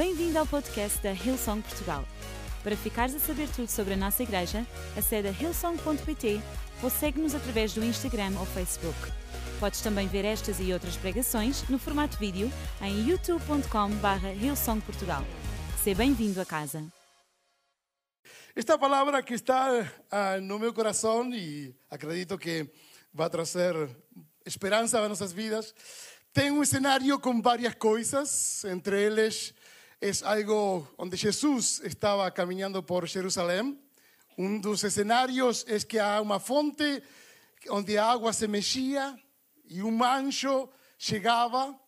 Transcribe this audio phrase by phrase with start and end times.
[0.00, 2.06] Bem-vindo ao podcast da Hillsong Portugal.
[2.62, 6.40] Para ficares a saber tudo sobre a nossa igreja, acede a hillsong.pt
[6.82, 8.96] ou segue-nos através do Instagram ou Facebook.
[9.60, 12.50] Podes também ver estas e outras pregações no formato vídeo
[12.80, 15.22] em youtube.com.br hillsongportugal.
[15.84, 16.82] Seja bem-vindo a casa.
[18.56, 22.66] Esta palavra que está ah, no meu coração e acredito que
[23.12, 23.74] vai trazer
[24.46, 25.74] esperança a nossas vidas,
[26.32, 29.52] tem um cenário com várias coisas, entre eles
[30.02, 33.78] é algo onde Jesus estava caminhando por Jerusalém.
[34.38, 37.02] Um dos cenários é que há uma fonte
[37.68, 39.14] onde a água se mexia
[39.66, 41.78] e um anjo chegava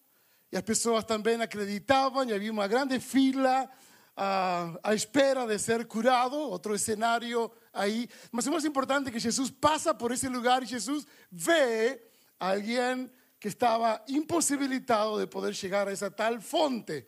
[0.53, 3.67] e as pessoas também acreditavam e havia uma grande fila
[4.15, 8.11] à, à espera de ser curado, outro cenário aí.
[8.31, 11.99] Mas mais importante que Jesus passa por esse lugar e Jesus vê
[12.39, 13.11] alguém
[13.41, 17.07] que estava impossibilitado de poder chegar a essa tal fonte.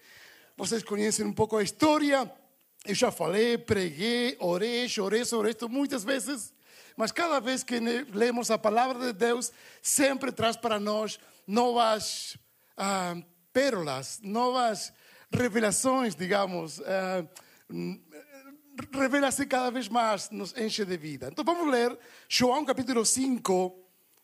[0.56, 2.30] Vocês conhecem um pouco a história.
[2.84, 6.54] Eu já falei, preguei, orei, chorei sobre isto muitas vezes.
[6.96, 7.80] Mas cada vez que
[8.12, 9.50] lemos a palavra de Deus,
[9.82, 12.36] sempre traz para nós novas
[12.76, 13.16] ah,
[13.52, 14.92] pérolas, novas
[15.32, 16.80] revelações, digamos.
[16.80, 17.26] Ah,
[18.92, 21.28] Revela-se cada vez mais, nos enche de vida.
[21.30, 21.96] Então vamos ler
[22.28, 23.78] João capítulo 5,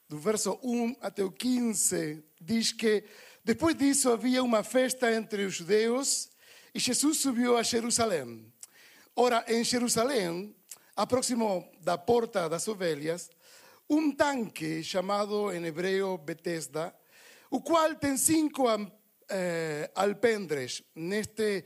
[0.09, 2.23] do verso 1 até o 15.
[2.41, 3.05] Diz que
[3.51, 6.31] depois disso havia uma festa entre os judeus
[6.73, 8.47] e Jesus subiu a Jerusalém.
[9.17, 10.55] Ora, em Jerusalém,
[11.09, 13.29] próximo da porta das ovelhas,
[13.89, 16.95] um tanque chamado em hebreu Betesda,
[17.51, 18.67] o qual tem cinco
[19.29, 20.85] eh, alpendres.
[20.95, 21.65] Neste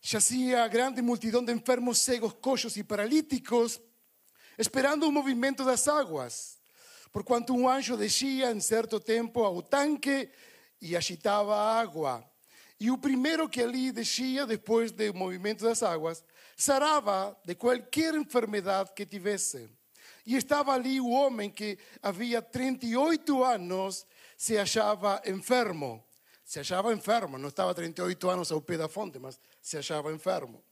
[0.00, 3.80] jazia grande multidão de enfermos cegos, coxos e paralíticos,
[4.56, 6.60] esperando o movimento das águas.
[7.10, 10.30] Porquanto um anjo descia em certo tempo ao tanque
[10.84, 12.22] e agitava a água.
[12.78, 16.22] E o primeiro que ali descia, depois do movimento das águas,
[16.54, 19.70] sarava de qualquer enfermidade que tivesse.
[20.26, 26.04] E estava ali o homem que havia 38 anos se achava enfermo.
[26.44, 30.62] Se achava enfermo, não estava 38 anos ao pé da fonte, mas se achava enfermo.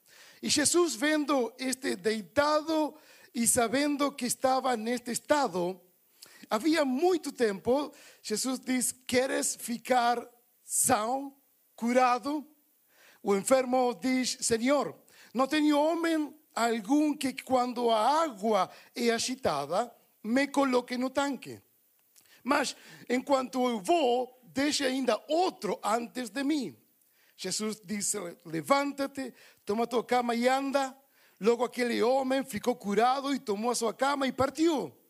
[0.43, 2.95] E Jesus, vendo este deitado
[3.35, 5.81] e sabendo que estava neste estado,
[6.53, 7.91] havia muito tempo,
[8.23, 10.23] Jesus diz: Queres ficar
[10.63, 11.35] são,
[11.75, 12.47] curado?
[13.23, 14.95] O enfermo diz: Senhor,
[15.33, 19.91] não tenho homem algum que, quando a água é agitada,
[20.23, 21.59] me coloque no tanque.
[22.45, 22.77] Mas,
[23.09, 26.77] enquanto eu vou, deixe ainda outro antes de mim.
[27.35, 29.33] Jesus disse: Levanta-te,
[29.65, 30.95] toma tua cama e anda.
[31.41, 35.02] Logo aquele homem ficou curado e tomou a sua cama e partiu.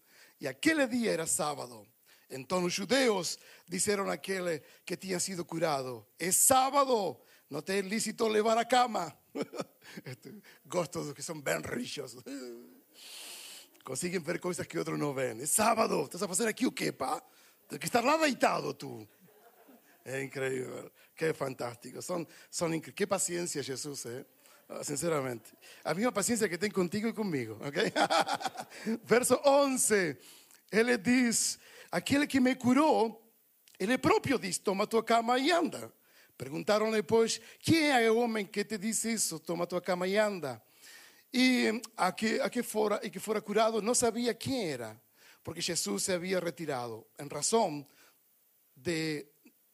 [0.42, 1.86] E aquele dia era sábado.
[2.28, 3.38] Então os judeus
[3.68, 7.16] disseram àquele que tinha sido curado: É sábado,
[7.48, 9.16] não tem lícito levar a cama.
[10.66, 12.16] Gosto dos que são bem rixos.
[13.84, 15.40] Conseguem ver coisas que outros não veem.
[15.40, 17.22] É sábado, estás a fazer aqui o quê, pá?
[17.68, 19.08] Tem que estar lá deitado tu.
[20.04, 22.02] É incrível, que fantástico.
[22.02, 22.96] São, são incríveis.
[22.96, 24.26] Que paciência, Jesus, é?
[24.82, 25.52] Sinceramente.
[25.84, 27.92] A mesma paciência que tem contigo e comigo, ok?
[29.04, 30.16] Verso 11.
[30.70, 31.58] Ele diz:
[31.90, 33.22] Aquele que me curou,
[33.78, 35.92] ele próprio diz: Toma tua cama e anda.
[36.36, 39.38] Perguntaram-lhe, pois, quem é o homem que te disse isso?
[39.38, 40.60] Toma tua cama e anda.
[41.32, 45.00] E a que, a que, fora, e que fora curado não sabia quem era,
[45.42, 47.86] porque Jesus se havia retirado, em razão
[48.76, 49.26] de,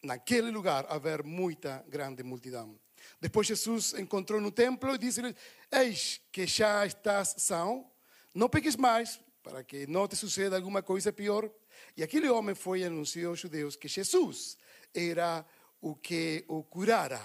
[0.03, 2.79] naquele lugar, haver muita grande multidão.
[3.21, 5.35] Depois Jesus encontrou no templo e disse-lhe:
[5.71, 7.91] Eis que já estás são,
[8.35, 11.51] não peques mais, para que não te suceda alguma coisa pior.
[11.97, 14.57] E aquele homem foi e anunciou aos judeus que Jesus
[14.95, 15.45] era
[15.81, 17.21] o que o curara.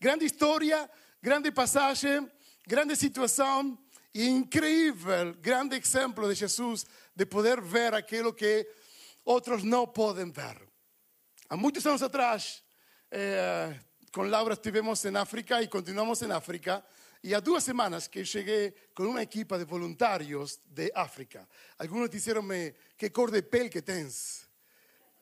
[0.00, 0.88] Grande história,
[1.22, 2.30] grande passagem,
[2.66, 3.78] grande situação
[4.14, 8.66] e incrível, grande exemplo de Jesus de poder ver aquilo que
[9.24, 10.56] outros não podem ver.
[11.48, 12.62] Há muitos anos atrás,
[13.10, 13.78] eh,
[14.16, 16.82] com Laura estivemos em África e continuamos em África.
[17.22, 21.46] E há duas semanas que cheguei com uma equipa de voluntários de África.
[21.78, 24.48] Alguns disseram-me, que cor de pele que tens?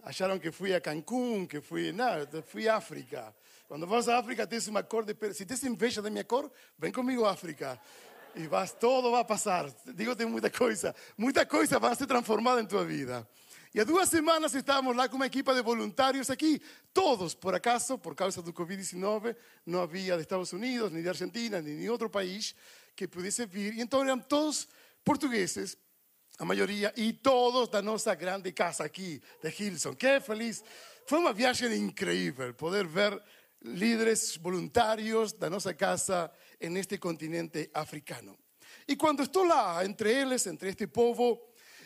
[0.05, 1.91] Acharam que fui a Cancún, que fui.
[1.91, 2.07] Não,
[2.47, 3.35] fui a África.
[3.67, 5.35] Quando vas a África, tens uma cor de pele.
[5.35, 6.49] Se tens inveja da minha cor,
[6.79, 7.81] vem comigo a África.
[8.37, 9.69] E vas, todo vai passar.
[9.93, 10.95] Digo-te muita coisa.
[11.19, 13.29] Muita coisa vai ser transformada em tua vida.
[13.75, 16.63] E há duas semanas estávamos lá com uma equipa de voluntários aqui.
[16.93, 19.35] Todos, por acaso, por causa do Covid-19,
[19.67, 22.55] não havia de Estados Unidos, nem de Argentina, nem de outro país
[22.95, 23.75] que pudesse vir.
[23.75, 24.69] E então eram todos
[25.05, 25.77] portugueses,
[26.39, 29.97] a maioria, e todos da nossa grande casa aqui, de Hilson.
[29.97, 30.63] Que feliz!
[31.05, 33.21] Foi uma viagem incrível, poder ver
[33.61, 36.31] líderes voluntarios da nossa casa
[36.61, 38.39] neste continente africano.
[38.87, 41.41] E quando estou lá entre eles, entre este povo,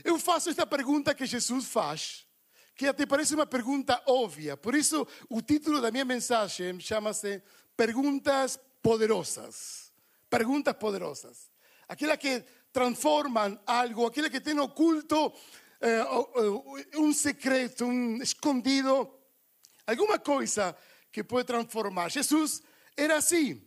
[0.09, 2.27] eu faço esta pergunta que Jesus faz,
[2.75, 4.57] que até parece uma pergunta óbvia.
[4.57, 7.43] Por isso, o título da minha mensagem chama-se
[7.77, 9.93] Perguntas Poderosas.
[10.31, 11.51] Perguntas Poderosas.
[11.87, 15.31] Aquelas que transformam algo, aquelas que têm oculto
[15.81, 16.05] eh,
[16.97, 19.13] um secreto, um escondido,
[19.87, 20.75] alguma coisa
[21.13, 22.09] que pode transformar.
[22.09, 22.63] Jesus
[22.97, 23.63] era assim.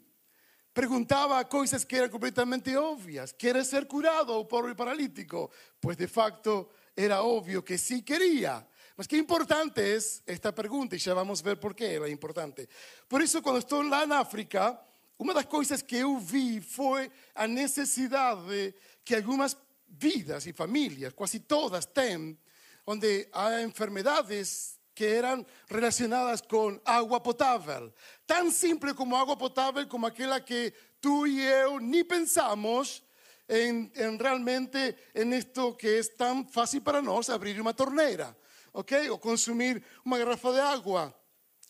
[0.74, 3.34] Perguntaba cosas que eran completamente obvias.
[3.34, 5.52] ¿Quieres ser curado, o pobre paralítico?
[5.80, 8.66] Pues de facto era obvio que sí quería.
[8.96, 12.70] Mas qué importante es esta pregunta y ya vamos a ver por qué era importante.
[13.08, 14.86] Por eso cuando lá en África,
[15.18, 19.58] una de las cosas que yo vi fue la necesidad de que algunas
[19.88, 22.40] vidas y familias, casi todas, tienen,
[22.86, 27.92] donde hay enfermedades que eran relacionadas con agua potable.
[28.24, 33.02] Tan simple como agua potable como aquella que tú y yo ni pensamos
[33.48, 38.38] en, realmente en esto que es tan fácil para nosotros, abrir una tornera,
[38.74, 38.92] ¿ok?
[39.10, 41.18] O consumir una garrafa de agua.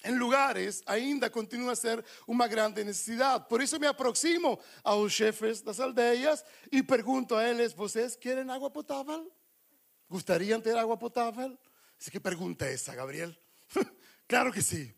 [0.04, 3.48] En lugares ainda continúa a ser una grande necesidad.
[3.48, 8.18] Por eso me aproximo a los jefes de las aldeas y pregunto a ellos, ¿Ustedes
[8.18, 9.24] quieren agua potable?
[10.10, 11.00] ¿Gustarían tener agua
[12.02, 12.12] potable?
[12.12, 13.38] ¿Qué pregunta es esa, Gabriel?
[14.28, 14.94] claro que sí,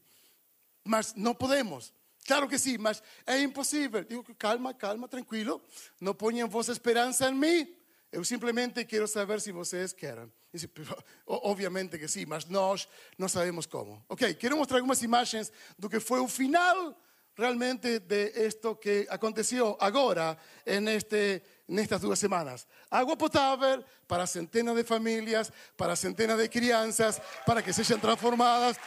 [0.83, 1.93] mas no podemos.
[2.25, 4.05] Claro que sí, mas es imposible.
[4.05, 5.61] Digo, calma, calma, tranquilo.
[5.99, 7.77] No pongan vos esperanza en mí.
[8.11, 10.31] Yo simplemente quiero saber si ustedes quieren.
[11.25, 14.05] Obviamente que sí, mas nós no sabemos cómo.
[14.07, 16.95] Ok, quiero mostrar algunas imágenes de lo que fue el final
[17.35, 22.67] realmente de esto que aconteció ahora en este estas dos semanas.
[22.89, 28.77] Agua potable para centenas de familias, para centenas de crianças, para que sean transformadas.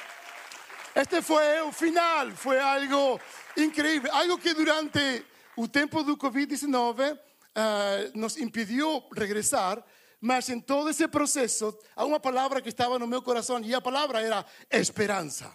[0.94, 3.18] Este fue un final, fue algo
[3.56, 5.24] increíble, algo que durante
[5.56, 7.20] el tiempo del COVID-19
[7.54, 9.84] eh, nos impidió regresar,
[10.20, 13.82] mas en todo ese proceso, hay una palabra que estaba en mi corazón y la
[13.82, 15.52] palabra era esperanza.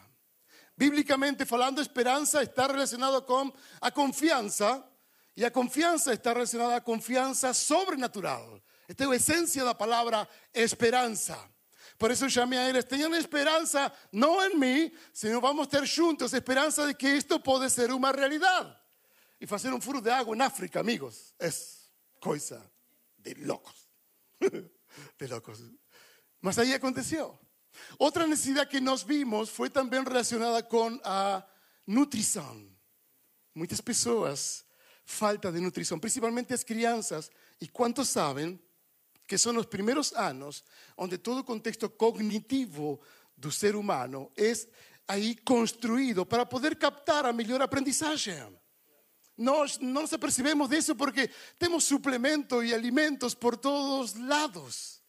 [0.82, 4.84] Bíblicamente falando, esperanza está relacionado con a confianza
[5.36, 8.64] y la confianza está relacionada a confianza sobrenatural.
[8.88, 11.38] Esta es la esencia de la palabra esperanza.
[12.00, 16.34] Por eso llamé a ellos, tengan esperanza no en mí, sino vamos a estar juntos,
[16.34, 18.84] esperanza de que esto puede ser una realidad.
[19.40, 22.60] Y hacer un furo de agua en África, amigos, es cosa
[23.18, 23.88] de locos.
[24.40, 25.62] de locos.
[26.40, 27.40] Mas ahí aconteció.
[27.98, 31.48] Otra necesidad que nos vimos fue también relacionada con la
[31.86, 32.78] nutrición.
[33.54, 34.66] Muchas personas
[35.12, 37.32] falta de nutrición, principalmente las crianças.
[37.60, 38.62] ¿Y cuántos saben
[39.28, 40.64] que son los primeros años
[40.98, 43.00] donde todo contexto cognitivo
[43.36, 44.68] del ser humano es
[45.08, 48.42] ahí construido para poder captar a mejor aprendizaje?
[49.38, 55.01] Nos, no nos apercibemos de eso porque tenemos suplementos y alimentos por todos lados.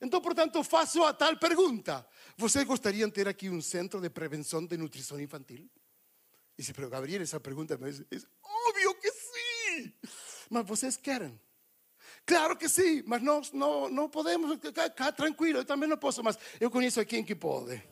[0.00, 2.06] Entonces, por tanto, faço a tal pregunta.
[2.36, 5.70] ¿Vocês gostariam de ter aqui um centro de prevenção de nutrição infantil?
[6.58, 9.10] E dice, pero Gabriel, esa pregunta me dice, es obvio que
[10.50, 11.38] mas vocês querem?
[12.24, 14.58] Claro que sim, mas nós não, não podemos.
[14.94, 17.82] Cá, tranquilo, eu também não posso, mas eu conheço aqui que pode.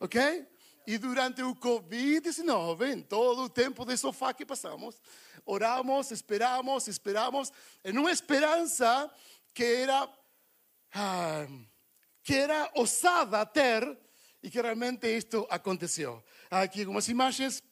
[0.00, 0.46] Ok?
[0.86, 5.00] E durante o Covid-19, em todo o tempo de sofá que passamos,
[5.46, 7.52] oramos, esperamos, esperamos,
[7.84, 9.10] em uma esperança
[9.54, 10.08] que era,
[10.94, 11.46] ah,
[12.22, 13.98] que era ousada ter
[14.42, 16.22] e que realmente isto aconteceu.
[16.50, 17.62] Aqui algumas imagens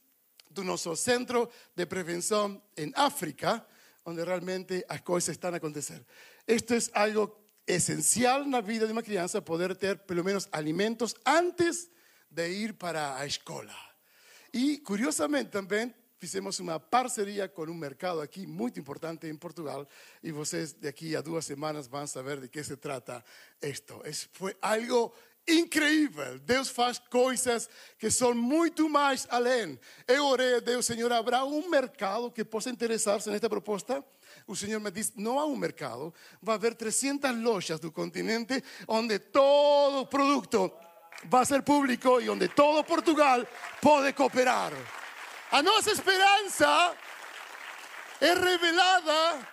[0.51, 3.65] do nosso centro de prevenção em África,
[4.05, 6.05] onde realmente as coisas estão a acontecer.
[6.47, 11.91] Isto é algo esencial na vida de uma criança, poder ter pelo menos alimentos antes
[12.29, 13.75] de ir para a escola.
[14.53, 19.85] E, curiosamente, também fizemos uma parceria com um mercado aqui muito importante em Portugal
[20.23, 23.25] e vocês de aqui a duas semanas vão saber de que se trata
[23.61, 24.01] isto.
[24.33, 25.13] Foi algo
[25.49, 26.39] incrível.
[26.39, 29.77] Deus faz coisas que são muito mais além.
[30.07, 34.05] Eu orei a Deus, Senhor, haverá um mercado que possa interessar-se nesta proposta?
[34.47, 39.19] O Senhor me disse: não há um mercado, vai haver 300 lojas do continente onde
[39.19, 40.71] todo produto
[41.25, 43.45] vai ser público e onde todo Portugal
[43.81, 45.02] pode cooperar.
[45.53, 46.97] A nossa esperança
[48.19, 49.47] é revelada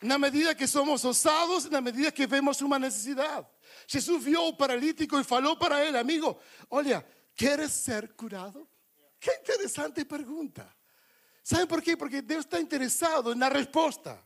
[0.00, 3.44] na medida que somos ousados, na medida que vemos uma necessidade.
[3.88, 6.38] Jesús vio un paralítico y faló para él, amigo,
[6.68, 8.68] oye, ¿quieres ser curado?
[9.18, 10.72] Qué interesante pregunta.
[11.42, 11.96] ¿Saben por qué?
[11.96, 14.24] Porque Dios está interesado en la respuesta.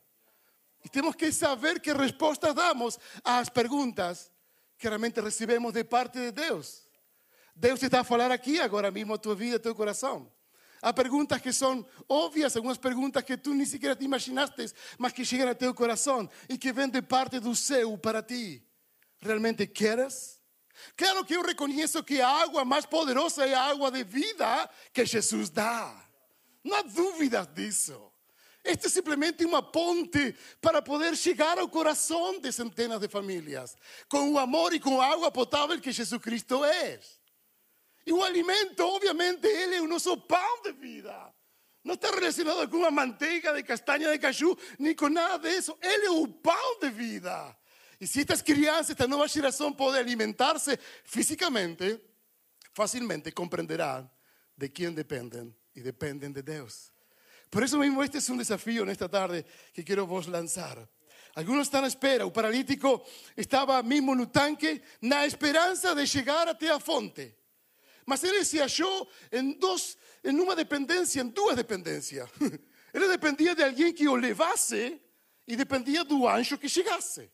[0.85, 4.31] Y tenemos que saber qué respuestas damos a las preguntas
[4.77, 6.87] que realmente recibimos de parte de Dios.
[7.55, 10.31] Dios está a hablar aquí ahora mismo a tu vida, a tu corazón.
[10.81, 14.67] A preguntas que son obvias, algunas preguntas que tú ni siquiera te imaginaste,
[14.99, 18.63] mas que llegan a tu corazón y que ven de parte do seu para ti.
[19.21, 20.41] ¿Realmente quieres?
[20.95, 25.53] Claro que yo reconozco que a agua más poderosa es agua de vida que Jesús
[25.53, 26.09] da.
[26.63, 28.13] No hay dudas de eso.
[28.63, 33.77] Este es simplemente una ponte para poder llegar al corazón de centenas de familias
[34.09, 37.19] con el amor y con agua potable que Jesucristo es.
[38.09, 41.35] Y el alimento, obviamente, Él es un oso pan de vida.
[41.85, 45.79] No está relacionado con una manteca de castaña de cayú, ni con nada de eso.
[45.83, 47.59] Él es un pan de vida.
[47.99, 52.03] Y si estas crianças, esta nueva generación puede alimentarse físicamente,
[52.73, 54.11] fácilmente comprenderán
[54.57, 56.91] de quién dependen y dependen de Dios.
[57.51, 60.89] Por eso mismo este es un desafío en esta tarde que quiero vos lanzar.
[61.35, 63.05] Algunos están a espera, un paralítico
[63.37, 67.38] estaba mismo en un tanque, na esperanza de llegar a fonte.
[68.09, 72.27] Mas él se halló en dos, en una dependencia, en dos dependencias.
[72.91, 74.99] Él dependía de alguien que o levase
[75.45, 77.31] y dependía do ancho que llegase.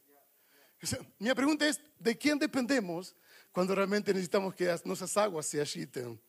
[1.20, 3.14] Mi pregunta es, ¿de quién dependemos
[3.52, 6.20] cuando realmente necesitamos que nuestras aguas se agiten?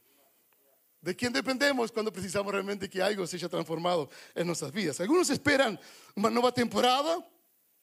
[1.02, 5.00] ¿De quién dependemos cuando precisamos realmente que algo se haya transformado en nuestras vidas?
[5.00, 5.80] Algunos esperan
[6.16, 7.28] una nueva temporada,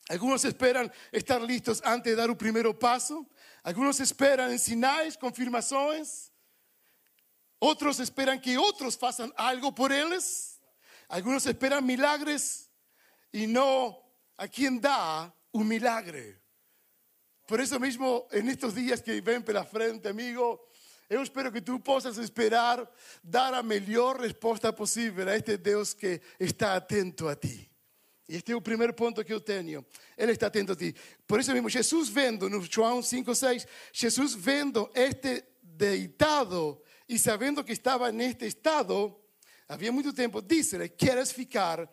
[0.09, 3.27] algunos esperan estar listos antes de dar un primer paso,
[3.65, 6.32] algunos esperan en sinais, confirmaciones,
[7.65, 10.61] otros esperan que otros hagan algo por ellos,
[11.09, 12.69] algunos esperan milagres
[13.31, 13.97] y no
[14.37, 16.43] a quien da un milagre.
[17.47, 20.67] Por eso mismo, en estos días que ven pela frente, amigo,
[21.09, 22.91] eu espero que tú possas esperar
[23.23, 27.71] dar a melhor resposta possível a este Deus que está atento a ti.
[28.29, 29.87] E este é o primeiro ponto que eu tenho.
[30.17, 30.97] Ele está atento a ti.
[31.29, 37.63] Por isso mesmo, Jesus vendo, no João 5, 6, Jesus vendo este deitado e sabendo
[37.63, 39.15] que estava neste estado,
[39.69, 41.87] havia muito tempo, disse-lhe: Queres ficar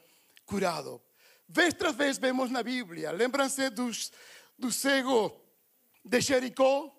[0.46, 1.02] curado?
[1.46, 5.46] Vez tras vez vemos na Bíblia, lembram-se do cego
[6.06, 6.96] de Jericó?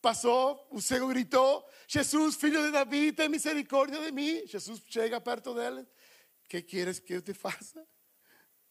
[0.00, 4.42] pasó, un ciego gritó, Jesús, filho de David, ten misericordia de mí.
[4.48, 5.88] Jesús llega perto de él.
[6.48, 7.86] ¿Qué quieres que te faça?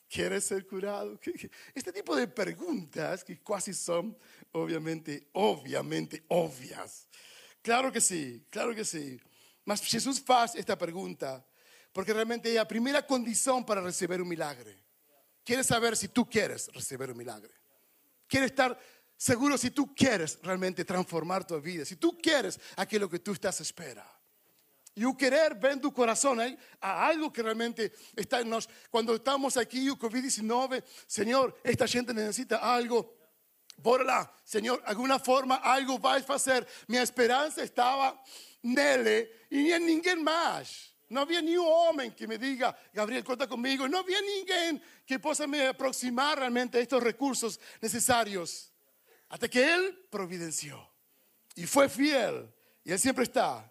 [0.09, 1.17] ¿Quieres ser curado?
[1.73, 4.17] Este tipo de preguntas que casi son
[4.51, 7.07] obviamente, obviamente obvias.
[7.61, 9.19] Claro que sí, claro que sí.
[9.65, 11.45] Mas Jesús hace esta pregunta
[11.93, 14.83] porque realmente es la primera condición para recibir un milagre.
[15.43, 17.53] Quieres saber si tú quieres recibir un milagre.
[18.27, 18.79] Quieres estar
[19.17, 23.59] seguro si tú quieres realmente transformar tu vida, si tú quieres aquello que tú estás
[23.61, 24.07] espera.
[24.93, 26.57] Y un querer ven tu corazón ¿eh?
[26.81, 28.77] a algo que realmente está en nosotros.
[28.89, 33.20] Cuando estamos aquí, el COVID-19, Señor, esta gente necesita algo.
[33.81, 36.67] Bora Señor, alguna forma algo vais a hacer.
[36.87, 38.21] Mi esperanza estaba
[38.63, 40.23] nele ni en ninguém.
[41.09, 43.87] No había ni un hombre que me diga, Gabriel, cuenta conmigo.
[43.87, 48.71] No había ninguém que pueda me aproximar realmente a estos recursos necesarios.
[49.29, 50.89] Hasta que Él providenció
[51.55, 52.53] y fue fiel.
[52.83, 53.69] Y Él siempre está.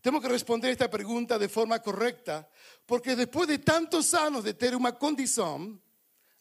[0.00, 2.48] Tengo que responder esta pregunta de forma correcta,
[2.86, 5.80] porque después de tantos años de tener una condición,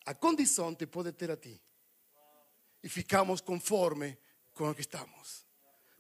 [0.06, 1.62] a condición te puede tener a ti.
[2.82, 4.18] Y ficamos conforme
[4.54, 5.46] con lo que estamos.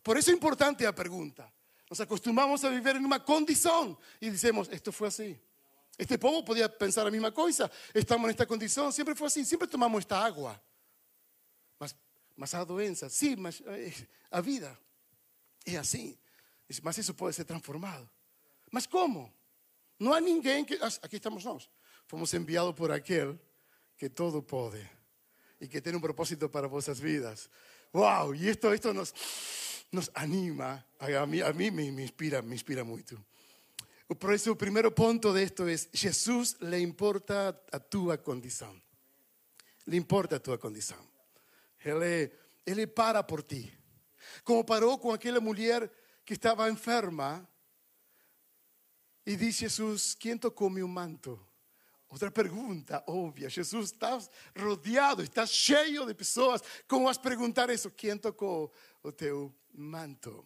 [0.02, 1.52] Por eso es importante la pregunta.
[1.90, 5.40] Nos acostumbramos a vivir en una condición y decimos, esto fue así.
[5.98, 7.70] Este pueblo podía pensar la misma cosa.
[7.94, 10.62] Estamos en esta condición, siempre fue así, siempre tomamos esta agua.
[12.40, 13.92] Mas a doença, sim, mas eh,
[14.32, 14.80] a vida
[15.66, 16.18] é assim.
[16.82, 18.10] Mas isso pode ser transformado.
[18.72, 19.34] Mas como?
[20.00, 20.76] Não há ninguém que.
[21.02, 21.70] Aqui estamos nós.
[22.08, 23.38] Fomos enviados por aquele
[23.98, 24.90] que todo pode
[25.60, 27.50] e que tem um propósito para vossas vidas.
[27.94, 28.34] Uau!
[28.34, 29.14] E isto, isto nos,
[29.92, 30.86] nos anima.
[31.00, 33.24] A mim, a mim me, me, inspira, me inspira muito.
[34.20, 38.80] Por isso, o primeiro ponto de esto é: Jesus le importa a tua condição.
[39.86, 41.00] Le importa a tua condição.
[41.84, 42.32] Ele,
[42.66, 43.74] ele para por ti.
[44.44, 45.92] Como parou com aquela mulher
[46.26, 47.48] que estava enferma.
[49.26, 51.40] E diz Jesus: Quem tocou meu manto?
[52.10, 53.50] Outra pergunta óbvia.
[53.50, 54.20] Jesus está
[54.56, 56.62] rodeado, está cheio de pessoas.
[56.88, 57.92] Como vas perguntar isso?
[57.92, 58.74] Quem tocou
[59.04, 60.44] o teu manto?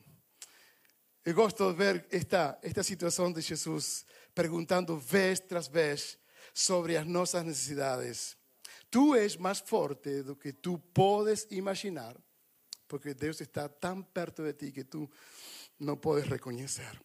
[1.25, 6.19] Eu gosto de ver esta, esta de Jesus perguntando vez tras vez
[6.53, 8.37] sobre as nossas necessidades.
[8.89, 12.19] Tú es más fuerte de lo que tú puedes imaginar,
[12.87, 15.09] porque Dios está tan perto de ti que tú
[15.79, 17.01] no puedes reconocer.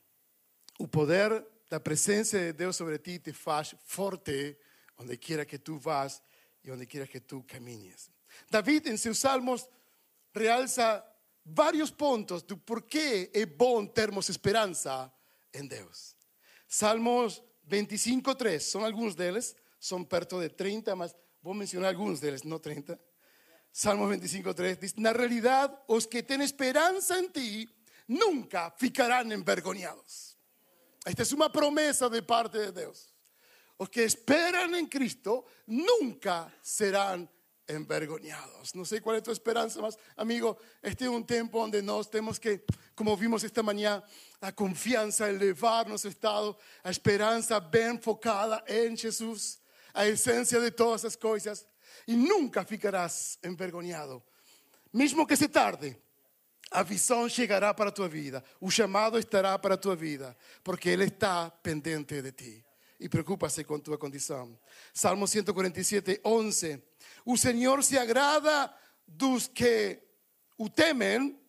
[0.78, 4.58] El poder, la presencia de Dios sobre ti te hace fuerte
[4.96, 6.22] donde quiera que tú vas
[6.62, 8.10] y donde quiera que tú camines.
[8.50, 9.68] David en sus salmos
[10.32, 11.04] realza
[11.44, 15.12] varios puntos de por qué es bueno termos esperanza
[15.52, 16.16] en Dios.
[16.66, 21.90] Salmos 25, 3, son algunos de ellos, son perto de 30, mas voy a mencionar
[21.90, 22.98] algunos de ellos, no 30.
[23.70, 27.68] Salmos 25, 3 dice, na realidad, os que tienen esperanza en ti,
[28.06, 30.37] nunca ficarán envergonhados.
[31.08, 33.14] Esta es una promesa de parte de Dios.
[33.78, 37.30] Los que esperan en Cristo nunca serán
[37.66, 38.74] envergonhados.
[38.74, 42.38] No sé cuál es tu esperanza, más amigo, este es un tiempo donde nos tenemos
[42.38, 44.04] que, como vimos esta mañana,
[44.40, 49.60] la confianza, elevar nuestro estado, la esperanza bien focada en Jesús,
[49.94, 51.66] a esencia de todas esas cosas,
[52.06, 54.24] y nunca ficarás envergonhado.
[54.92, 56.02] Mismo que se tarde,
[56.70, 61.50] a visão llegará para tu vida, o chamado estará para tu vida, porque Él está
[61.62, 62.64] pendiente de ti
[62.98, 64.58] y preocúpase con tu condición.
[64.92, 66.82] Salmo 147, 11.
[67.24, 70.06] O Señor se agrada dos que
[70.56, 71.40] o temen,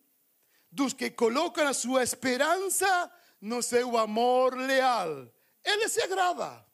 [0.70, 3.12] dos que colocan a su esperanza
[3.42, 5.32] no seu amor leal.
[5.64, 6.66] Él se agrada.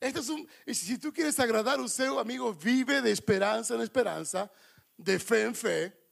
[0.00, 4.50] Este es un, si tú quieres agradar a seu amigo, vive de esperanza en esperanza,
[4.96, 6.05] de fe en fe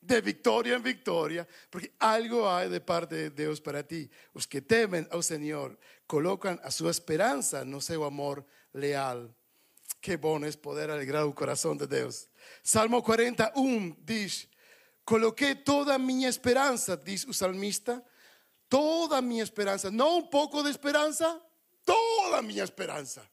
[0.00, 4.10] de victoria en victoria, porque algo hay de parte de Dios para ti.
[4.32, 9.34] Los que temen al Señor colocan a su esperanza no seu amor leal.
[10.00, 12.30] Qué bueno es poder alegrar el corazón de Dios.
[12.62, 14.48] Salmo 41 dice,
[15.04, 18.02] coloqué toda mi esperanza, dice el salmista,
[18.68, 21.38] toda mi esperanza, no un poco de esperanza,
[21.84, 23.28] toda mi esperanza.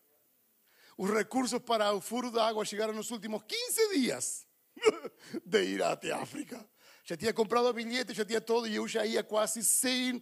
[0.98, 4.47] Los recursos para el furo de agua llegaron los últimos 15 días
[5.46, 6.66] de ir até África.
[7.04, 10.22] Já tinha comprado o bilhete, já tinha todo e eu já ia quase sem,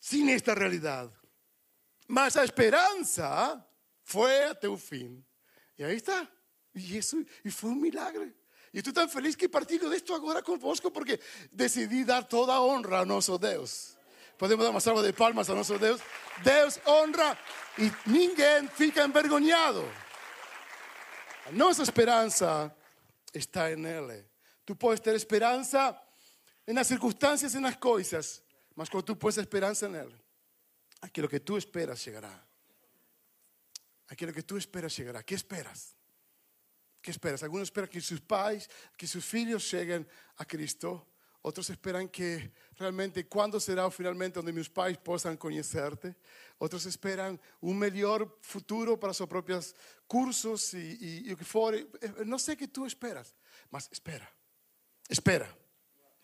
[0.00, 1.12] sem esta realidade.
[2.06, 3.64] Mas a esperança
[4.02, 5.24] foi até o fim.
[5.78, 6.28] E aí está.
[6.74, 8.34] E isso e foi um milagre.
[8.72, 11.18] E estou tão feliz que partilho disto agora convosco porque
[11.50, 13.96] decidi dar toda a honra ao nosso Deus.
[14.38, 16.00] Podemos dar uma salva de palmas ao nosso Deus.
[16.42, 17.36] Deus honra
[17.76, 19.84] e ninguém fica envergonhado.
[21.46, 22.74] A nossa esperança
[23.32, 24.26] está en Él.
[24.64, 26.02] Tú puedes tener esperanza
[26.66, 28.42] en las circunstancias, en las cosas,
[28.74, 30.14] mas cuando tú puedes esperanza en Él,
[31.00, 32.46] aquí lo que tú esperas llegará.
[34.08, 35.22] Aquí lo que tú esperas llegará.
[35.22, 35.94] ¿Qué esperas?
[37.00, 37.42] ¿Qué esperas?
[37.42, 41.06] Algunos esperan que sus padres, que sus hijos lleguen a Cristo.
[41.42, 46.16] Otros esperan que realmente cuando será finalmente donde mis pais puedan conocerte.
[46.58, 49.74] Otros esperan un mejor futuro para sus propios
[50.06, 51.86] cursos y, lo que fuere.
[52.24, 53.34] No sé qué tú esperas,
[53.70, 54.28] mas espera,
[55.08, 55.54] espera.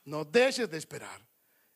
[0.05, 1.21] No dejes de esperar.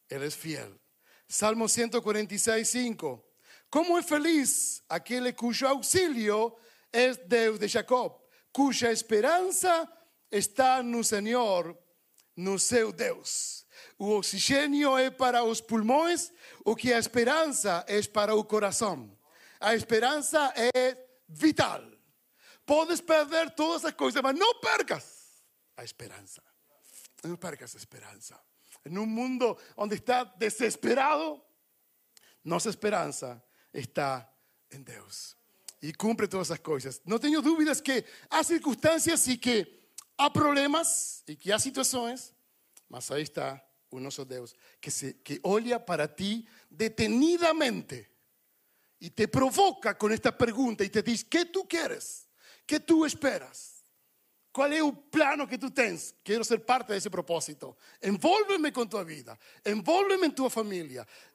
[0.08, 0.80] Él es fiel.
[1.28, 3.26] Salmo 146, 5.
[3.68, 6.56] ¿Cómo es feliz aquel cuyo auxilio
[6.90, 8.18] es Dios de Jacob,
[8.50, 9.92] cuya esperanza
[10.30, 11.78] está el Señor
[12.36, 13.66] no seu Deus.
[14.00, 16.32] O oxigênio é para os pulmões,
[16.64, 19.14] o que a esperança é para o coração.
[19.60, 20.96] A esperança é
[21.28, 21.84] vital.
[22.64, 25.44] Podes perder todas as coisas, mas não percas
[25.76, 26.42] a esperança.
[27.22, 28.40] Não percas a esperança.
[28.86, 31.38] Em um mundo onde está desesperado,
[32.42, 34.26] nossa esperança está
[34.72, 35.36] em Deus.
[35.82, 37.02] E cumpre todas as coisas.
[37.04, 39.78] Não tenho dúvidas que há circunstâncias e que
[40.16, 42.34] há problemas e que há situações,
[42.88, 43.62] mas aí está
[43.98, 48.08] nosso Deus que, se, que olha para ti detenidamente
[49.00, 52.28] e te provoca com esta pergunta e te diz: que tu queres?
[52.66, 53.80] Que tu esperas?
[54.52, 56.14] Qual é o plano que tu tens?
[56.24, 57.76] Quero ser parte desse propósito.
[58.02, 59.38] Envolve-me com tua vida.
[59.64, 60.50] Envolve-me em tua.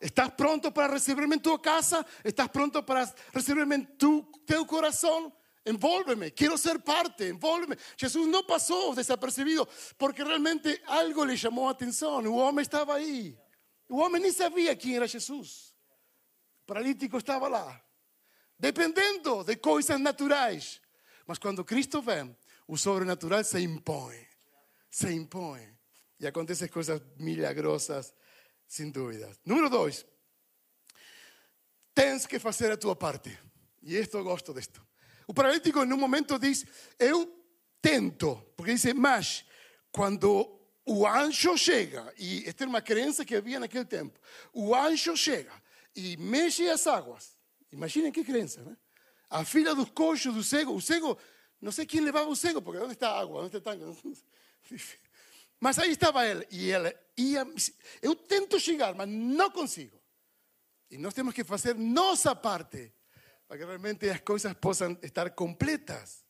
[0.02, 2.06] Estás pronto para receber-me em tua casa?
[2.24, 5.32] Estás pronto para receber-me em tu, teu coração?
[5.66, 7.76] Envólveme, quiero ser parte, envólveme.
[7.98, 12.26] Jesús no pasó desapercibido porque realmente algo le llamó atención.
[12.26, 13.38] El hombre estaba ahí.
[13.90, 15.76] El hombre ni sabía quién era Jesús.
[16.60, 17.86] El paralítico estaba lá,
[18.58, 20.82] dependiendo de cosas naturales.
[21.26, 24.30] Mas cuando Cristo ven, el sobrenatural se impone,
[24.90, 25.76] se impone.
[26.18, 28.14] Y acontecen cosas milagrosas,
[28.66, 29.30] sin duda.
[29.44, 30.06] Número dos,
[31.94, 33.38] tens que hacer a tu parte.
[33.82, 34.86] Y esto gosto de esto.
[35.28, 36.66] O paralítico em um momento diz:
[37.00, 37.34] Eu
[37.82, 39.46] tento, porque diz, mas
[39.92, 44.20] quando o anjo chega, e esta é uma crença que havia naquele tempo,
[44.54, 45.54] o anjo chega
[45.96, 47.36] e mexe as águas.
[47.72, 48.78] Imaginem que crença, né?
[49.30, 51.18] A fila dos coxos do cego, o cego,
[51.60, 53.42] não sei quem levava o cego, porque onde está a água?
[53.42, 54.18] Onde está a tanque?
[55.60, 57.48] Mas aí estava ele, e ele ia.
[58.02, 60.00] Eu tento chegar, mas não consigo.
[60.92, 62.94] E nós temos que fazer nossa parte
[63.48, 66.26] para que realmente las cosas puedan estar completas.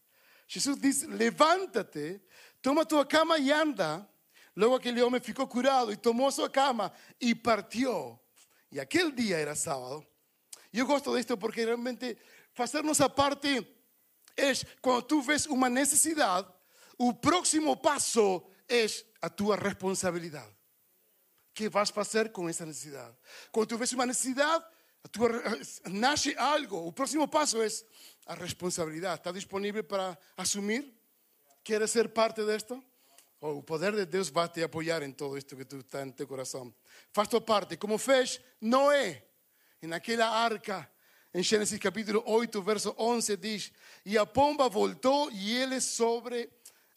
[0.47, 2.25] Jesús dice, levántate,
[2.61, 4.07] toma tu cama y anda.
[4.53, 8.21] Luego aquel hombre ficou curado y tomó su cama y partió.
[8.69, 10.05] Y aquel día era sábado.
[10.71, 12.17] Eu gosto disto porque realmente
[12.53, 13.65] fazer nossa parte
[14.35, 14.51] é
[14.81, 16.47] quando tu vês uma necessidade,
[16.97, 18.85] o próximo passo é
[19.21, 20.51] a tua responsabilidade.
[20.51, 23.15] O que vas fazer com essa necessidade?
[23.51, 24.69] Quando tu vês uma necessidade, a
[25.07, 25.29] tua,
[25.89, 26.87] nasce algo.
[26.87, 27.67] O próximo passo é
[28.25, 29.19] a responsabilidade.
[29.19, 30.93] Está disponível para assumir?
[31.63, 32.83] Queres ser parte disto?
[33.41, 36.27] O poder de Deus vai te apoiar em todo isto que tu está em teu
[36.27, 36.73] coração.
[37.11, 39.23] Faz tua parte, como fez Noé,
[39.81, 40.89] naquela arca.
[41.33, 43.71] Em Gênesis capítulo 8, verso 11 diz:
[44.05, 46.49] E a pomba voltou e ele sobre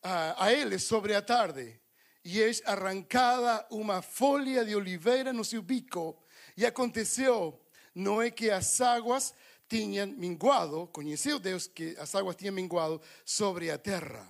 [0.03, 1.81] a, a ele sobre a tarde,
[2.25, 6.23] e é arrancada uma folha de oliveira no seu bico.
[6.57, 7.61] E aconteceu,
[7.99, 9.35] não é que as águas
[9.69, 14.27] tinham minguado, conheceu Deus que as águas tinham minguado sobre a terra.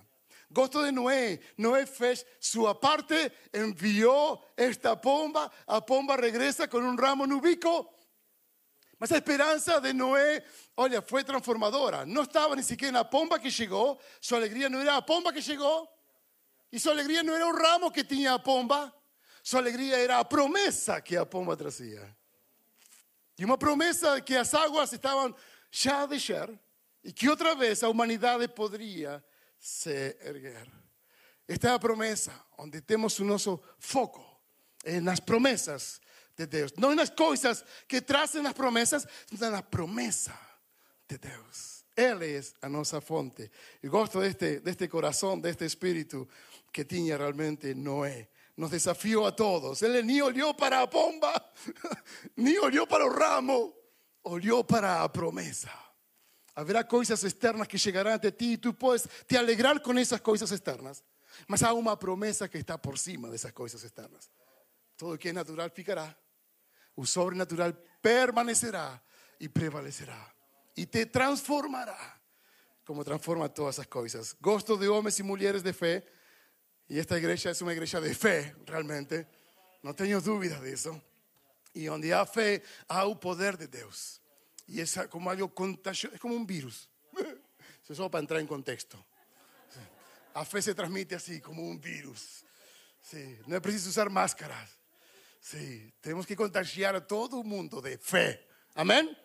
[0.51, 1.39] Gosto de Noé.
[1.57, 7.87] Noé fez sua parte, enviou esta pomba, a pomba regresa com um ramo no bico
[8.99, 10.43] mas a esperança de Noé,
[10.75, 12.05] olha, foi transformadora.
[12.05, 15.41] Não estava nem sequer na pomba que chegou, sua alegria não era a pomba que
[15.41, 15.87] chegou,
[16.69, 18.93] e sua alegria não era o ramo que tinha a pomba,
[19.41, 22.13] sua alegria era a promessa que a pomba trazia.
[23.39, 25.33] E uma promessa que as águas estavam
[25.71, 26.49] já a deixar
[27.01, 29.23] e que outra vez a humanidade poderia
[29.57, 30.69] se erguer.
[31.47, 33.17] Esta é a promessa onde temos
[33.79, 34.21] foco,
[35.01, 36.01] nas promessas
[36.35, 36.73] de Deus.
[36.77, 40.37] Não nas coisas que trazem as promessas, mas na promessa
[41.07, 41.85] de Deus.
[41.95, 43.49] Ele é a nossa fonte.
[43.81, 46.27] E gosto deste, deste coração, deste espírito
[46.73, 48.27] que tinha realmente Noé.
[48.59, 49.81] Nos desafiou a todos.
[49.81, 51.33] Ele nem olhou para pomba,
[52.35, 53.73] nem olhou para o ramo,
[54.21, 55.71] olhou para a promessa.
[56.53, 60.51] Haverá coisas externas que chegarão até ti e tu podes te alegrar com essas coisas
[60.51, 61.01] externas.
[61.47, 64.29] Mas há uma promessa que está por cima dessas coisas externas.
[64.97, 66.13] Todo que é natural ficará
[66.97, 69.01] o sobrenatural permanecerá
[69.39, 70.33] e prevalecerá
[70.75, 72.19] e te transformará
[72.83, 74.35] como transforma todas as coisas.
[74.41, 76.05] Gosto de homens e mulheres de fé
[76.89, 79.25] e esta igreja é uma igreja de fé, realmente.
[79.83, 80.99] Não tenho dúvida disso.
[81.75, 84.19] E onde há fé, há o poder de Deus.
[84.67, 86.89] E é como algo contagioso, é como um vírus.
[87.83, 88.97] Isso é só para entrar em contexto.
[90.33, 92.43] A fé se transmite assim, como um vírus.
[93.01, 94.69] Sim, não é preciso usar máscaras.
[95.41, 98.45] Sí, tenemos que contagiar a todo el mundo de fe.
[98.75, 99.15] Amén.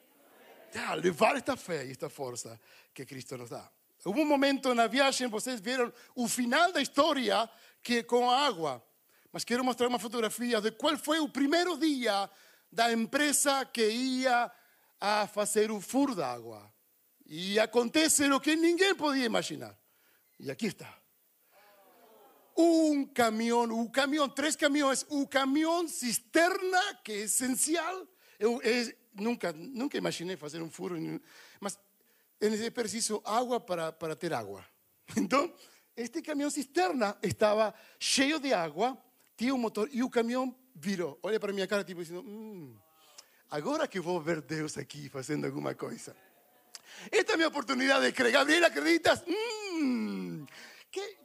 [0.73, 2.59] Ya, levar esta fe y esta fuerza
[2.93, 3.71] que Cristo nos da.
[4.05, 7.49] Hubo un momento en la viagem, vocês viram o final da história
[7.83, 8.85] que com a água.
[9.33, 12.31] Mas quero mostrar uma fotografia de qual foi o primeiro dia
[12.71, 14.51] da empresa que ia
[15.01, 16.73] a fazer o furo da água.
[17.27, 19.77] E acontece o que ninguém podia imaginar.
[20.39, 21.05] E aqui está
[22.57, 28.07] un camión, un camión, tres camiones, un camión cisterna que é essencial.
[28.39, 30.97] Eu, eu nunca, nunca imaginei fazer um furo,
[31.61, 31.79] mas
[32.45, 34.65] é preciso água para, para ter água.
[35.17, 35.53] Então,
[35.97, 38.99] este caminhão cisterna estava cheio de água,
[39.37, 41.19] tinha um motor e o caminhão virou.
[41.23, 42.77] Olha para minha cara, tipo dizendo: hum,
[43.51, 46.17] agora que vou ver Deus aqui fazendo alguma coisa.
[47.11, 48.33] Esta é a minha oportunidade de crer.
[48.33, 49.25] Gabriel, acreditas?
[49.27, 50.47] Hum,
[50.91, 51.25] que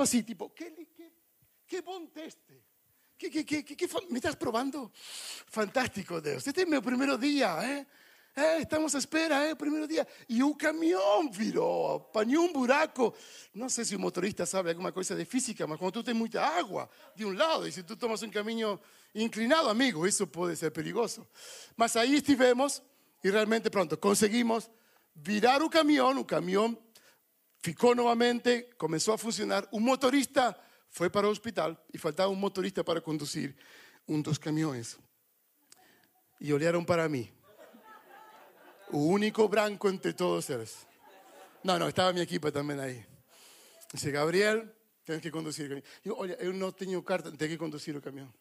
[0.00, 1.12] así, tipo, qué, qué,
[1.66, 2.62] qué buen teste.
[3.16, 4.90] ¿Qué, qué, qué, qué, me estás probando?
[5.46, 6.44] Fantástico, Deus.
[6.46, 7.86] Este é meu primeiro dia, eh?
[8.34, 10.06] É, estamos à espera, é o primeiro dia.
[10.28, 13.14] E o caminhão virou, apanhou um buraco.
[13.54, 16.40] Não sei se o motorista sabe alguma coisa de física, mas quando tu tem muita
[16.40, 18.80] água de um lado e se tu tomas um caminho
[19.14, 21.26] inclinado, amigo, isso pode ser perigoso.
[21.76, 22.82] Mas aí estivemos
[23.22, 24.68] e realmente, pronto, conseguimos
[25.14, 26.18] virar o caminhão.
[26.18, 26.76] O caminhão
[27.62, 29.68] ficou novamente, começou a funcionar.
[29.72, 30.58] Um motorista
[30.90, 33.54] foi para o hospital e faltava um motorista para conduzir
[34.08, 34.98] um dos caminhões.
[36.40, 37.30] E olharam para mim.
[38.92, 40.86] Único branco entre todos eles.
[41.64, 43.06] Não, não, estava minha equipa também aí.
[43.92, 44.68] Disse, Gabriel,
[45.04, 45.88] tens que conduzir o caminhão.
[46.04, 48.32] Eu, olha, eu não tenho carta, tenho que conduzir o caminhão.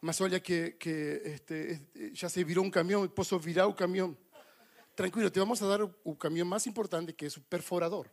[0.00, 1.80] Mas olha que, que este,
[2.12, 4.16] já se virou um caminhão, posso virar o caminhão.
[4.94, 8.08] Tranquilo, te vamos a dar o caminhão mais importante, que é o perforador.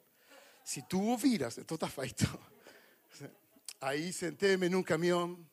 [0.63, 2.25] Si tú viras, esto está feito.
[3.81, 5.49] Ahí sentéme en un camión.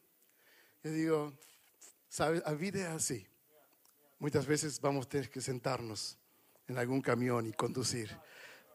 [0.84, 1.38] Yo digo,
[2.08, 2.42] ¿sabes?
[2.46, 3.26] La vida es así.
[4.20, 6.19] Muchas veces vamos a tener que sentarnos
[6.70, 8.16] en algún camión y conducir.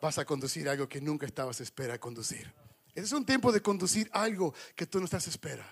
[0.02, 2.54] Vas a conducir algo que nunca estabas espera conducir.
[2.94, 5.66] Ese es un tiempo de conducir algo que tú no estás espera.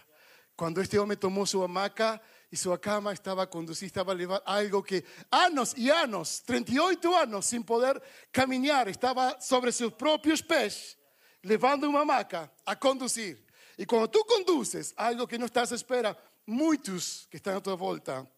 [0.56, 5.04] Cuando este hombre tomó su hamaca y su cama, estaba conduciendo, estaba llevando algo que
[5.32, 10.98] años y años, 38 años sin poder caminar, estaba sobre sus propios pies,
[11.42, 13.46] levando una hamaca a conducir.
[13.78, 18.30] Y cuando tú conduces algo que no estás espera, muchos que están a tu vuelta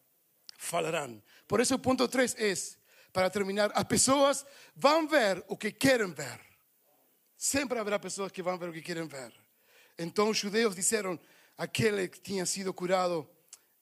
[0.57, 2.79] falarán, Por eso el punto 3 es,
[3.15, 6.37] para terminar, as pessoas vão ver o que querem ver.
[7.37, 9.33] Sempre haverá pessoas que vão ver o que querem ver.
[9.97, 11.17] Então os judeus disseram,
[11.57, 13.25] aquele que tinha sido curado,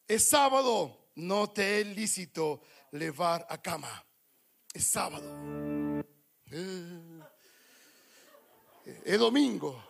[0.08, 4.04] é sábado, não te é lícito levar a cama.
[4.72, 5.26] É sábado.
[9.04, 9.84] É domingo.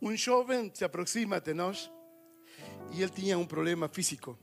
[0.00, 1.90] Um jovem se aproxima de nós
[2.92, 4.38] e ele tinha um problema físico.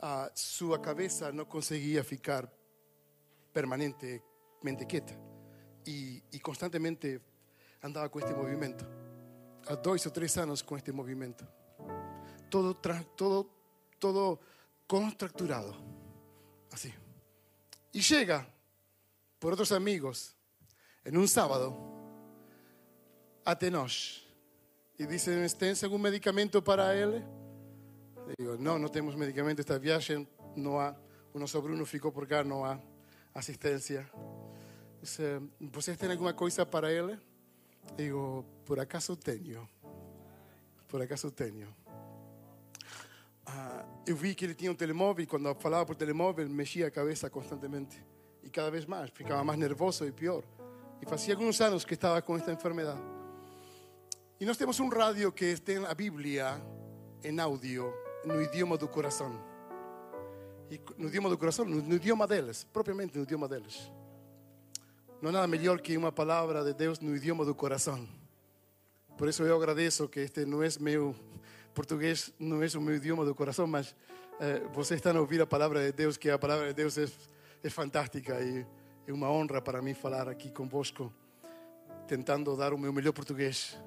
[0.00, 2.50] A sua cabeça não conseguia ficar
[3.52, 5.16] permanentemente quieta
[5.86, 7.20] e constantemente
[7.82, 8.84] andava com este movimento.
[9.66, 11.46] Há dois ou três anos com este movimento.
[12.50, 12.74] Todo,
[13.16, 13.50] todo,
[13.98, 14.38] todo
[14.86, 15.74] contracturado.
[16.72, 16.92] Assim.
[17.92, 18.46] E chega
[19.38, 20.34] por outros amigos
[21.06, 21.74] em um sábado
[23.44, 24.26] até nós
[24.98, 27.24] e dizem: tem algum medicamento para ele?
[28.26, 29.60] Eu digo: não, não temos medicamento.
[29.60, 30.94] Esta viagem não há.
[31.32, 32.78] O nosso Bruno ficou por cá, não há
[33.34, 34.08] assistência.
[35.00, 35.22] Dice:
[35.60, 37.18] vocês têm alguma coisa para ele?
[37.96, 39.68] Digo: por acaso tenho.
[40.88, 41.74] Por acaso tenho.
[43.46, 46.90] Ah, eu vi que ele tinha um telemóvel e quando falava por telemóvel mexia a
[46.90, 48.02] cabeça constantemente
[48.42, 50.42] e cada vez mais, ficava mais nervoso e pior.
[51.02, 53.00] E fazia alguns anos que estava com esta enfermidade.
[54.40, 56.60] E nós temos um rádio que tem a Bíblia
[57.22, 59.32] em áudio no idioma do coração.
[60.70, 63.90] E no idioma do coração, no, no idioma deles, propriamente no idioma deles.
[65.20, 68.06] Não há nada melhor que uma palavra de Deus no idioma do coração.
[69.16, 71.14] Por isso eu agradeço que este não é meu
[71.72, 73.94] português, não é o meu idioma do coração, mas
[74.40, 77.06] eh, vocês estão a ouvir a palavra de Deus, que a palavra de Deus é,
[77.62, 78.66] é fantástica e
[79.06, 81.12] é uma honra para mim falar aqui convosco,
[82.08, 83.78] tentando dar o meu melhor português.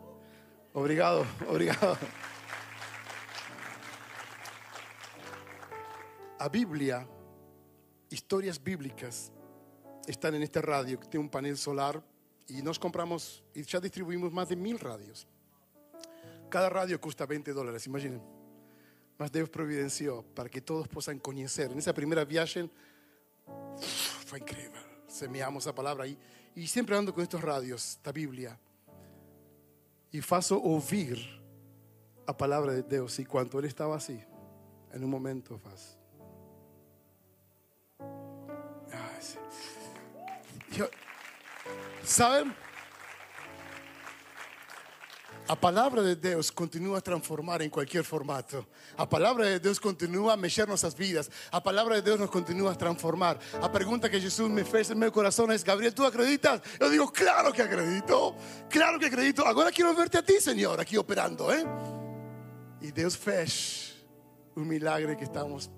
[0.73, 1.97] Obrigado, obrigado.
[6.39, 7.09] A Bíblia,
[8.11, 9.31] histórias bíblicas,
[10.07, 11.99] estão neste rádio que tem um painel solar
[12.47, 15.27] e nós compramos e já distribuímos mais de mil rádios.
[16.47, 18.21] Cada rádio custa 20 dólares, imaginem.
[19.17, 21.73] Mas Deus providenciou para que todos possam conhecer.
[21.73, 22.69] Nessa primeira viagem
[24.27, 24.83] foi incrível.
[25.07, 26.19] Semeamos a palavra aí.
[26.55, 28.59] E sempre ando com estes rádios da Bíblia.
[30.13, 31.17] E faço ouvir
[32.27, 33.17] a palavra de Deus.
[33.17, 34.21] E quando ele estava assim,
[34.93, 35.96] em um momento faz.
[40.75, 40.89] Eu-
[42.03, 42.53] ¿Saben?
[45.49, 48.67] A palavra de Deus continua a transformar em qualquer formato.
[48.97, 51.29] A palavra de Deus continua a mexer nossas vidas.
[51.49, 53.39] A palavra de Deus nos continua a transformar.
[53.61, 56.59] A pergunta que Jesus me fez em meu coração é: Gabriel, ¿tú acreditas?
[56.77, 58.35] Eu digo: Claro que acredito.
[58.69, 59.41] Claro que acredito.
[59.45, 61.63] Agora quero verte a ti, Senhor, aqui operando, ¿eh?
[62.81, 63.95] E Deus fez
[64.53, 65.69] um milagre que estamos.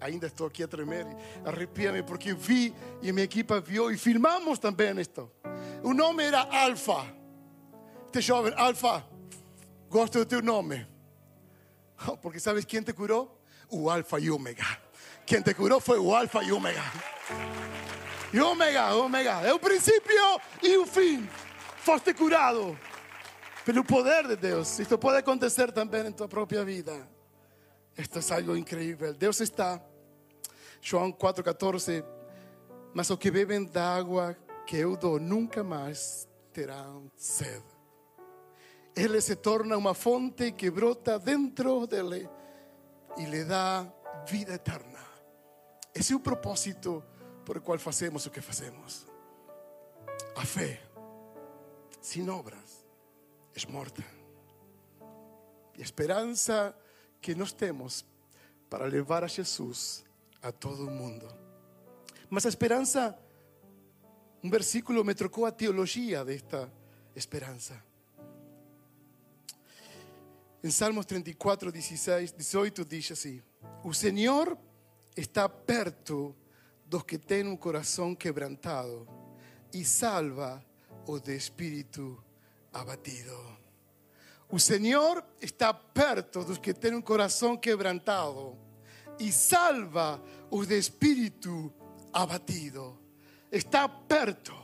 [0.00, 1.06] Ainda estou aqui a tremer.
[1.44, 5.30] Arrepia-me porque vi e minha equipa viu e filmamos também isto.
[5.82, 7.06] O nome era Alfa.
[8.06, 9.04] Este jovem, Alfa,
[9.88, 10.86] gosto do teu nome.
[12.06, 13.40] Oh, Porque sabes quem te curou?
[13.70, 14.64] O Alfa e Ômega.
[15.26, 16.82] Quem te curou foi o Alfa e Ômega.
[18.32, 19.40] E Ômega, Ômega.
[19.42, 21.28] É o princípio e o fim.
[21.78, 22.78] Foste curado
[23.64, 24.78] pelo poder de Deus.
[24.78, 27.08] Isto pode acontecer também em tua própria vida.
[27.96, 29.12] Esto es algo increíble.
[29.12, 29.80] Deus está.
[30.80, 32.04] João 4,14.
[32.94, 34.36] Mas os que bebem da água
[34.66, 37.64] que eu dou nunca mais terão sede.
[38.96, 42.28] Ele se torna uma fonte que brota dentro dele
[43.16, 43.86] e lhe dá
[44.26, 44.98] vida eterna.
[45.94, 47.04] Esse é o propósito
[47.44, 49.06] por o qual fazemos o que fazemos.
[50.36, 50.82] A fé,
[52.00, 52.84] sem obras,
[53.54, 54.04] é morta.
[55.76, 56.76] E a esperança
[57.20, 58.04] que nós temos
[58.68, 60.04] para levar a Jesus
[60.42, 61.28] a todo o mundo.
[62.30, 63.18] Mas a esperança,
[64.42, 66.70] um versículo me trocou a teologia desta
[67.14, 67.82] esperança.
[70.62, 73.42] Em Salmos 34, 16, 18 diz assim:
[73.84, 74.58] O Senhor
[75.16, 76.34] está perto
[76.84, 79.06] dos que têm um coração quebrantado
[79.72, 80.64] e salva
[81.06, 82.22] o de espírito
[82.72, 83.36] abatido.
[84.50, 88.56] O Senhor está perto dos que têm um coração quebrantado
[89.18, 91.72] e salva os de espírito
[92.12, 92.98] abatido.
[93.50, 94.54] Está perto,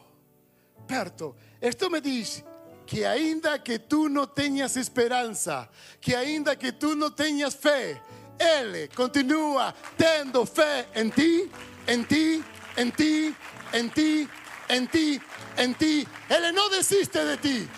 [0.86, 1.34] perto.
[1.60, 2.44] Isto me diz
[2.86, 5.68] que ainda que tu não tenhas esperança,
[6.00, 8.00] que ainda que tu não tenhas fé,
[8.38, 11.50] Ele continua tendo fé em ti,
[11.88, 12.44] em ti,
[12.76, 13.34] em ti,
[13.72, 14.30] em ti,
[14.68, 15.22] em ti,
[15.56, 16.08] em ti.
[16.28, 17.70] Ele não desiste de ti.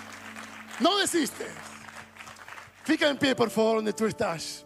[0.80, 1.46] Não desiste.
[2.84, 4.65] Fica en pie, por favor, donde tú estás.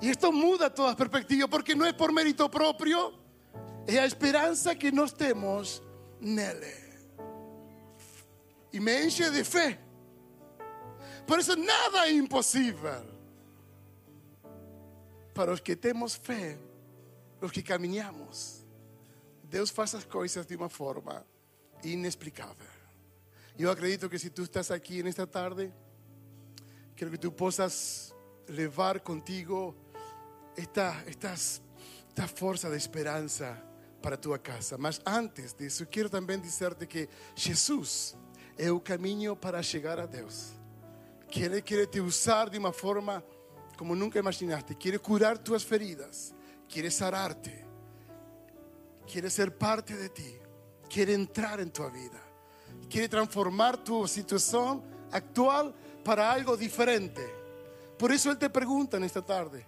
[0.00, 3.12] Y esto muda toda perspectiva porque no es por mérito propio,
[3.86, 5.82] es a esperanza que nós temos
[6.20, 6.74] nele.
[8.72, 9.78] E me enche de fé.
[11.26, 13.04] Por isso nada é impossível.
[15.34, 16.58] Para os que temos fé,
[17.40, 18.64] os que caminhamos,
[19.42, 21.24] Deus faz as coisas de uma forma
[21.82, 22.80] inexplicável.
[23.58, 25.72] Eu acredito que se tu estás aqui nesta tarde,
[26.96, 28.14] quero que tu possas
[28.48, 29.74] levar contigo
[30.56, 31.62] esta, estas,
[32.08, 33.60] esta força de esperança
[34.00, 34.76] para tua casa.
[34.78, 38.16] Mas antes disso, quero também dizer-te que Jesus
[38.56, 40.52] é o caminho para chegar a Deus.
[41.28, 43.24] Que Ele quer te usar de uma forma
[43.76, 44.74] como nunca imaginaste.
[44.74, 46.34] Quer curar tuas feridas.
[46.68, 47.64] Quer sarar-te.
[49.06, 50.40] Quer ser parte de ti.
[50.88, 52.20] Quer entrar em tua vida.
[52.88, 55.72] Quer transformar tu situação actual
[56.04, 57.22] para algo diferente.
[57.98, 59.64] Por isso Ele te pergunta nesta tarde: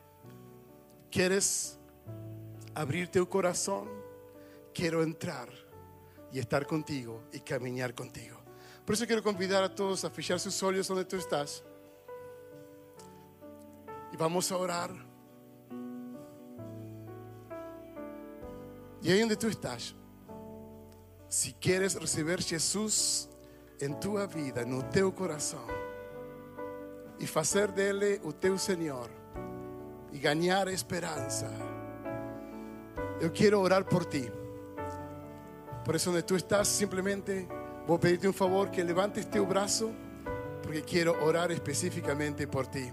[1.12, 1.78] ¿Quieres
[2.74, 3.86] abrir teu corazón?
[4.72, 5.50] Quiero entrar
[6.32, 8.38] y estar contigo y caminar contigo.
[8.86, 11.62] Por eso quiero convidar a todos a fijar sus ojos donde tú estás.
[14.10, 14.90] Y vamos a orar.
[19.02, 19.94] Y ahí donde tú estás,
[21.28, 23.28] si quieres recibir Jesús
[23.80, 25.66] en tu vida, en teu corazón,
[27.18, 29.10] y hacer dele o teu Señor,
[30.12, 31.48] y ganar esperanza.
[33.20, 34.28] Yo quiero orar por ti.
[35.84, 37.48] Por eso donde tú estás, simplemente
[37.86, 39.90] voy a pedirte un favor que levantes tu brazo,
[40.62, 42.90] porque quiero orar específicamente por ti.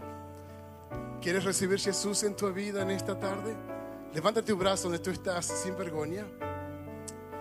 [1.22, 3.56] ¿Quieres recibir Jesús en tu vida en esta tarde?
[4.14, 6.26] Levanta tu brazo donde tú estás sin vergüenza.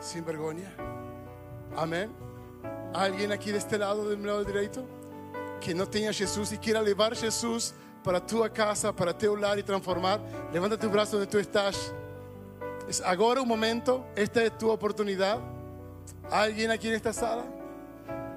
[0.01, 0.71] Sin vergüenza.
[1.77, 2.11] Amén.
[2.93, 4.85] ¿Alguien aquí de este lado, del lado derecho,
[5.61, 7.75] que no tenga Jesús y quiera llevar Jesús
[8.09, 10.19] para tu casa, para teu lar y transformar?
[10.51, 11.93] Levanta tu brazo donde tú estás.
[12.89, 15.39] Es ahora un momento, esta es tu oportunidad.
[16.31, 17.45] ¿Alguien aquí en esta sala?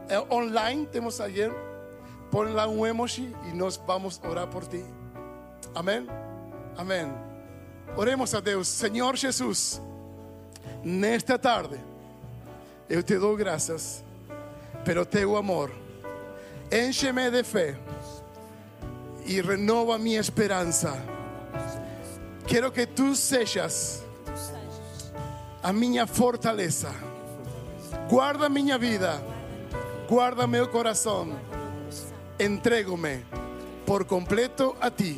[0.10, 1.54] Eh, online tenemos a alguien.
[2.30, 4.84] Ponla un emoji y nos vamos a orar por ti.
[5.74, 6.06] Amén.
[6.76, 7.16] Amén.
[7.96, 8.68] Oremos a Deus.
[8.68, 9.82] Senhor Jesus,
[10.84, 11.80] nesta tarde,
[12.90, 14.04] eu te dou graças
[14.84, 15.72] pelo teu amor.
[16.70, 17.78] Enche-me de fé
[19.26, 20.98] e renova minha esperança.
[22.48, 24.04] Quero que tu sejas
[25.64, 26.92] a minha fortaleza.
[28.10, 29.24] Guarda minha vida,
[30.10, 31.40] guarda meu coração.
[32.40, 33.24] Entrego-me
[33.86, 35.16] por completo a ti.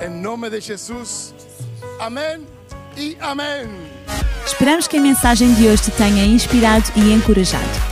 [0.00, 1.34] Em nome de Jesus.
[2.00, 2.46] Amém
[2.96, 3.68] e amém.
[4.44, 7.91] Esperamos que a mensagem de hoje te tenha inspirado e encorajado.